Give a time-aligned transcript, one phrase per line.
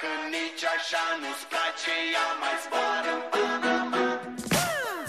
[0.00, 4.04] Dacă nici așa nu-ți place, ia mai zboară în Panama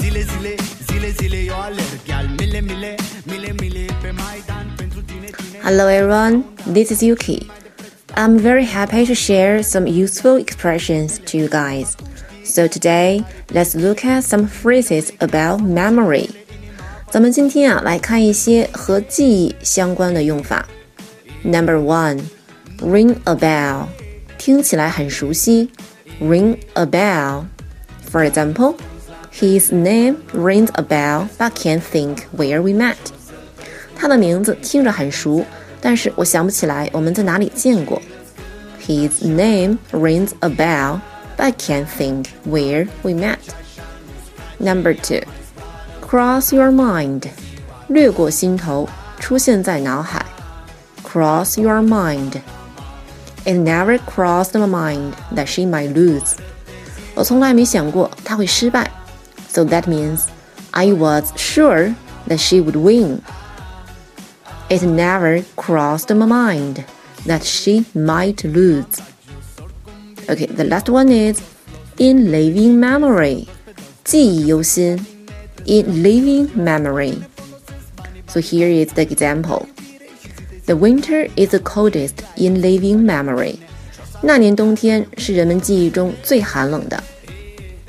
[0.00, 0.54] Zile, zile,
[0.88, 2.94] zile, zile eu alerg Iar mile, mile,
[3.30, 6.34] mile, mile pe Maidan pentru tine, tine Hello everyone,
[6.76, 7.38] this is Yuki.
[8.20, 11.88] I'm very happy to share some useful expressions to you guys.
[12.54, 13.10] So today,
[13.56, 16.28] let's look at some phrases about memory.
[17.10, 20.68] 咱们今天啊，来看一些和记忆相关的用法。
[21.42, 22.20] Number one,
[22.80, 23.86] ring a bell，
[24.46, 25.70] 听起来很熟悉。
[26.20, 27.44] Ring a bell.
[28.10, 28.76] For example,
[29.32, 32.96] his name rings a bell, but can't think where we met.
[33.96, 35.44] 他的名字听着很熟，
[35.80, 38.02] 但是我想不起来我们在哪里见过。
[38.86, 41.00] His name rings a bell,
[41.36, 43.38] but can't think where we met.
[44.58, 45.22] Number two,
[46.06, 47.28] cross your mind，
[47.88, 50.26] 掠过心头，出现在脑海。
[51.02, 52.40] Cross your mind.
[53.46, 56.36] It never crossed my mind that she might lose.
[57.14, 58.90] 我从来没想过她会失败。
[59.48, 60.26] So that means
[60.70, 61.94] I was sure
[62.28, 63.20] that she would win.
[64.68, 66.84] It never crossed my mind
[67.26, 69.00] that she might lose.
[70.28, 71.40] Okay, the last one is
[71.98, 73.46] in living memory.
[74.04, 74.98] 记忆犹新
[75.66, 77.22] in living memory.
[78.28, 79.66] So here is the example.
[80.67, 83.59] The winter is the coldest in living memory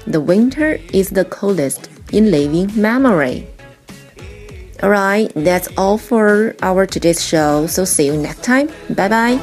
[0.09, 3.47] the winter is the coldest in living memory.
[4.83, 7.67] Alright, that's all for our today's show.
[7.67, 8.69] So see you next time.
[8.91, 9.39] Bye bye.